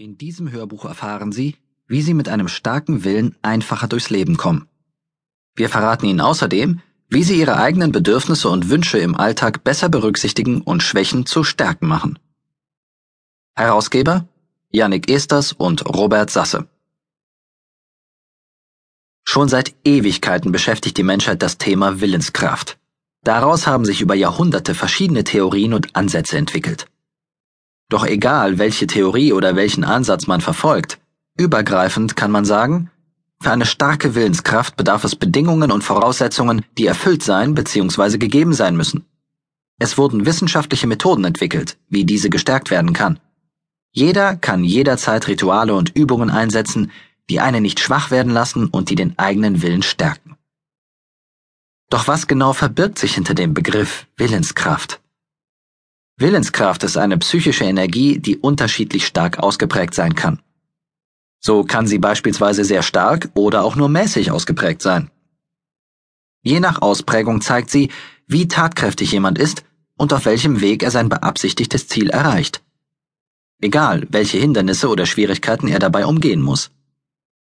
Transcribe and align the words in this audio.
In 0.00 0.16
diesem 0.16 0.50
Hörbuch 0.50 0.86
erfahren 0.86 1.30
Sie, 1.30 1.56
wie 1.86 2.00
Sie 2.00 2.14
mit 2.14 2.26
einem 2.26 2.48
starken 2.48 3.04
Willen 3.04 3.36
einfacher 3.42 3.86
durchs 3.86 4.08
Leben 4.08 4.38
kommen. 4.38 4.66
Wir 5.54 5.68
verraten 5.68 6.06
Ihnen 6.06 6.22
außerdem, 6.22 6.80
wie 7.10 7.22
Sie 7.22 7.38
Ihre 7.38 7.58
eigenen 7.58 7.92
Bedürfnisse 7.92 8.48
und 8.48 8.70
Wünsche 8.70 8.96
im 8.96 9.14
Alltag 9.14 9.62
besser 9.62 9.90
berücksichtigen 9.90 10.62
und 10.62 10.82
Schwächen 10.82 11.26
zu 11.26 11.44
Stärken 11.44 11.86
machen. 11.86 12.18
Herausgeber 13.54 14.26
Yannick 14.70 15.10
Esters 15.10 15.52
und 15.52 15.86
Robert 15.86 16.30
Sasse. 16.30 16.66
Schon 19.24 19.50
seit 19.50 19.74
Ewigkeiten 19.84 20.50
beschäftigt 20.50 20.96
die 20.96 21.02
Menschheit 21.02 21.42
das 21.42 21.58
Thema 21.58 22.00
Willenskraft. 22.00 22.78
Daraus 23.22 23.66
haben 23.66 23.84
sich 23.84 24.00
über 24.00 24.14
Jahrhunderte 24.14 24.74
verschiedene 24.74 25.24
Theorien 25.24 25.74
und 25.74 25.94
Ansätze 25.94 26.38
entwickelt. 26.38 26.86
Doch 27.90 28.06
egal, 28.06 28.58
welche 28.58 28.86
Theorie 28.86 29.32
oder 29.32 29.56
welchen 29.56 29.84
Ansatz 29.84 30.28
man 30.28 30.40
verfolgt, 30.40 30.98
übergreifend 31.36 32.16
kann 32.16 32.30
man 32.30 32.44
sagen, 32.44 32.88
für 33.42 33.50
eine 33.50 33.66
starke 33.66 34.14
Willenskraft 34.14 34.76
bedarf 34.76 35.02
es 35.02 35.16
Bedingungen 35.16 35.72
und 35.72 35.82
Voraussetzungen, 35.82 36.64
die 36.78 36.86
erfüllt 36.86 37.22
sein 37.22 37.54
bzw. 37.54 38.18
gegeben 38.18 38.52
sein 38.52 38.76
müssen. 38.76 39.06
Es 39.78 39.98
wurden 39.98 40.24
wissenschaftliche 40.24 40.86
Methoden 40.86 41.24
entwickelt, 41.24 41.78
wie 41.88 42.04
diese 42.04 42.30
gestärkt 42.30 42.70
werden 42.70 42.92
kann. 42.92 43.18
Jeder 43.92 44.36
kann 44.36 44.62
jederzeit 44.62 45.26
Rituale 45.26 45.74
und 45.74 45.96
Übungen 45.96 46.30
einsetzen, 46.30 46.92
die 47.28 47.40
einen 47.40 47.62
nicht 47.62 47.80
schwach 47.80 48.12
werden 48.12 48.32
lassen 48.32 48.66
und 48.66 48.90
die 48.90 48.94
den 48.94 49.18
eigenen 49.18 49.62
Willen 49.62 49.82
stärken. 49.82 50.36
Doch 51.88 52.06
was 52.06 52.28
genau 52.28 52.52
verbirgt 52.52 53.00
sich 53.00 53.14
hinter 53.14 53.34
dem 53.34 53.52
Begriff 53.52 54.06
Willenskraft? 54.16 55.00
Willenskraft 56.20 56.84
ist 56.84 56.98
eine 56.98 57.16
psychische 57.16 57.64
Energie, 57.64 58.18
die 58.18 58.36
unterschiedlich 58.36 59.06
stark 59.06 59.38
ausgeprägt 59.38 59.94
sein 59.94 60.14
kann. 60.14 60.38
So 61.38 61.64
kann 61.64 61.86
sie 61.86 61.98
beispielsweise 61.98 62.62
sehr 62.62 62.82
stark 62.82 63.30
oder 63.34 63.64
auch 63.64 63.74
nur 63.74 63.88
mäßig 63.88 64.30
ausgeprägt 64.30 64.82
sein. 64.82 65.10
Je 66.42 66.60
nach 66.60 66.82
Ausprägung 66.82 67.40
zeigt 67.40 67.70
sie, 67.70 67.90
wie 68.26 68.48
tatkräftig 68.48 69.12
jemand 69.12 69.38
ist 69.38 69.64
und 69.96 70.12
auf 70.12 70.26
welchem 70.26 70.60
Weg 70.60 70.82
er 70.82 70.90
sein 70.90 71.08
beabsichtigtes 71.08 71.88
Ziel 71.88 72.10
erreicht. 72.10 72.62
Egal, 73.62 74.06
welche 74.10 74.36
Hindernisse 74.36 74.88
oder 74.88 75.06
Schwierigkeiten 75.06 75.68
er 75.68 75.78
dabei 75.78 76.04
umgehen 76.04 76.42
muss. 76.42 76.70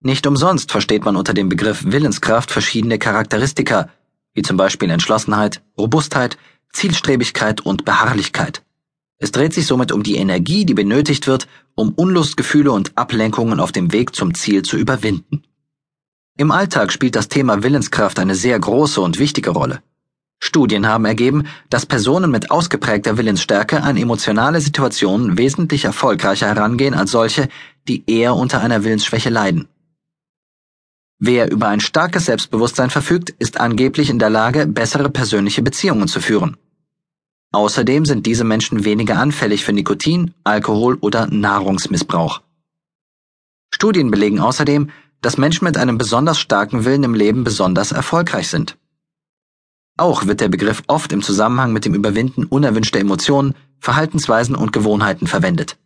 Nicht 0.00 0.26
umsonst 0.26 0.72
versteht 0.72 1.04
man 1.04 1.14
unter 1.14 1.32
dem 1.32 1.48
Begriff 1.48 1.84
Willenskraft 1.84 2.50
verschiedene 2.50 2.98
Charakteristika, 2.98 3.88
wie 4.34 4.42
zum 4.42 4.56
Beispiel 4.56 4.90
Entschlossenheit, 4.90 5.62
Robustheit, 5.78 6.38
Zielstrebigkeit 6.72 7.60
und 7.60 7.84
Beharrlichkeit. 7.84 8.62
Es 9.18 9.32
dreht 9.32 9.52
sich 9.52 9.66
somit 9.66 9.90
um 9.90 10.02
die 10.02 10.16
Energie, 10.16 10.64
die 10.64 10.74
benötigt 10.74 11.26
wird, 11.26 11.48
um 11.74 11.92
Unlustgefühle 11.92 12.70
und 12.70 12.96
Ablenkungen 12.96 13.58
auf 13.58 13.72
dem 13.72 13.92
Weg 13.92 14.14
zum 14.14 14.34
Ziel 14.34 14.62
zu 14.62 14.76
überwinden. 14.76 15.42
Im 16.36 16.52
Alltag 16.52 16.92
spielt 16.92 17.16
das 17.16 17.28
Thema 17.28 17.64
Willenskraft 17.64 18.20
eine 18.20 18.36
sehr 18.36 18.58
große 18.58 19.00
und 19.00 19.18
wichtige 19.18 19.50
Rolle. 19.50 19.82
Studien 20.38 20.86
haben 20.86 21.04
ergeben, 21.04 21.48
dass 21.68 21.84
Personen 21.84 22.30
mit 22.30 22.52
ausgeprägter 22.52 23.18
Willensstärke 23.18 23.82
an 23.82 23.96
emotionale 23.96 24.60
Situationen 24.60 25.36
wesentlich 25.36 25.84
erfolgreicher 25.84 26.46
herangehen 26.46 26.94
als 26.94 27.10
solche, 27.10 27.48
die 27.88 28.04
eher 28.06 28.36
unter 28.36 28.60
einer 28.60 28.84
Willensschwäche 28.84 29.30
leiden. 29.30 29.66
Wer 31.20 31.50
über 31.50 31.68
ein 31.68 31.80
starkes 31.80 32.26
Selbstbewusstsein 32.26 32.90
verfügt, 32.90 33.30
ist 33.30 33.58
angeblich 33.58 34.08
in 34.08 34.20
der 34.20 34.30
Lage, 34.30 34.66
bessere 34.66 35.10
persönliche 35.10 35.62
Beziehungen 35.62 36.06
zu 36.06 36.20
führen. 36.20 36.56
Außerdem 37.50 38.04
sind 38.04 38.26
diese 38.26 38.44
Menschen 38.44 38.84
weniger 38.84 39.18
anfällig 39.18 39.64
für 39.64 39.72
Nikotin, 39.72 40.34
Alkohol 40.44 40.96
oder 41.00 41.26
Nahrungsmissbrauch. 41.26 42.42
Studien 43.74 44.10
belegen 44.10 44.38
außerdem, 44.38 44.90
dass 45.20 45.38
Menschen 45.38 45.64
mit 45.64 45.76
einem 45.76 45.98
besonders 45.98 46.38
starken 46.38 46.84
Willen 46.84 47.02
im 47.02 47.14
Leben 47.14 47.42
besonders 47.42 47.90
erfolgreich 47.90 48.48
sind. 48.48 48.76
Auch 49.96 50.26
wird 50.26 50.40
der 50.40 50.48
Begriff 50.48 50.84
oft 50.86 51.12
im 51.12 51.22
Zusammenhang 51.22 51.72
mit 51.72 51.84
dem 51.84 51.94
Überwinden 51.94 52.44
unerwünschter 52.44 53.00
Emotionen, 53.00 53.54
Verhaltensweisen 53.80 54.54
und 54.54 54.72
Gewohnheiten 54.72 55.26
verwendet. 55.26 55.78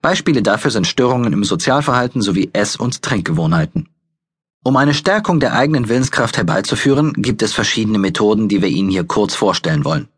Beispiele 0.00 0.42
dafür 0.42 0.70
sind 0.70 0.86
Störungen 0.86 1.32
im 1.32 1.42
Sozialverhalten 1.42 2.22
sowie 2.22 2.50
Ess- 2.52 2.76
und 2.76 3.02
Trinkgewohnheiten. 3.02 3.88
Um 4.66 4.76
eine 4.76 4.94
Stärkung 4.94 5.38
der 5.38 5.52
eigenen 5.52 5.88
Willenskraft 5.88 6.36
herbeizuführen, 6.36 7.12
gibt 7.12 7.40
es 7.42 7.52
verschiedene 7.52 8.00
Methoden, 8.00 8.48
die 8.48 8.62
wir 8.62 8.68
Ihnen 8.68 8.90
hier 8.90 9.04
kurz 9.04 9.32
vorstellen 9.32 9.84
wollen. 9.84 10.08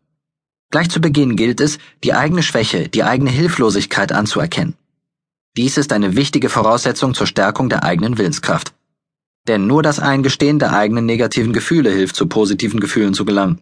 Gleich 0.71 0.89
zu 0.89 0.99
Beginn 0.99 1.35
gilt 1.35 1.61
es, 1.61 1.77
die 2.03 2.15
eigene 2.15 2.41
Schwäche, 2.41 2.89
die 2.89 3.03
eigene 3.03 3.29
Hilflosigkeit 3.29 4.11
anzuerkennen. 4.11 4.73
Dies 5.55 5.77
ist 5.77 5.93
eine 5.93 6.15
wichtige 6.15 6.49
Voraussetzung 6.49 7.13
zur 7.13 7.27
Stärkung 7.27 7.69
der 7.69 7.83
eigenen 7.83 8.17
Willenskraft. 8.17 8.73
Denn 9.47 9.67
nur 9.67 9.83
das 9.83 9.99
Eingestehen 9.99 10.57
der 10.57 10.73
eigenen 10.73 11.05
negativen 11.05 11.53
Gefühle 11.53 11.91
hilft, 11.91 12.15
zu 12.15 12.25
positiven 12.25 12.79
Gefühlen 12.79 13.13
zu 13.13 13.25
gelangen. 13.25 13.61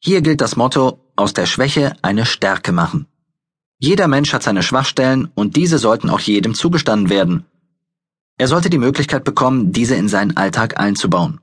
Hier 0.00 0.20
gilt 0.20 0.40
das 0.40 0.56
Motto, 0.56 0.98
aus 1.14 1.32
der 1.32 1.46
Schwäche 1.46 1.94
eine 2.02 2.26
Stärke 2.26 2.72
machen. 2.72 3.06
Jeder 3.78 4.08
Mensch 4.08 4.32
hat 4.32 4.42
seine 4.42 4.64
Schwachstellen 4.64 5.30
und 5.36 5.54
diese 5.54 5.78
sollten 5.78 6.10
auch 6.10 6.18
jedem 6.18 6.54
zugestanden 6.56 7.08
werden, 7.08 7.46
er 8.36 8.48
sollte 8.48 8.70
die 8.70 8.78
Möglichkeit 8.78 9.24
bekommen, 9.24 9.72
diese 9.72 9.94
in 9.94 10.08
seinen 10.08 10.36
Alltag 10.36 10.78
einzubauen. 10.78 11.40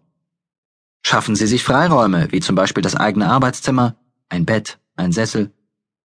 Schaffen 1.03 1.35
Sie 1.35 1.47
sich 1.47 1.63
Freiräume, 1.63 2.31
wie 2.31 2.41
zum 2.41 2.55
Beispiel 2.55 2.83
das 2.83 2.95
eigene 2.95 3.29
Arbeitszimmer, 3.29 3.95
ein 4.29 4.45
Bett, 4.45 4.79
ein 4.95 5.11
Sessel, 5.11 5.51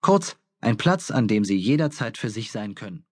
kurz 0.01 0.37
ein 0.59 0.77
Platz, 0.77 1.11
an 1.11 1.27
dem 1.27 1.45
Sie 1.45 1.57
jederzeit 1.57 2.17
für 2.17 2.29
sich 2.29 2.51
sein 2.51 2.75
können. 2.75 3.05